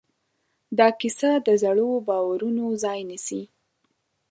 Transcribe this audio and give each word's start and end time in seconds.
دا 0.77 0.87
کیسه 0.99 1.29
د 1.47 1.47
زړو 1.63 1.89
باورونو 2.07 2.65
ځای 2.83 2.99
نيسي. 3.09 3.41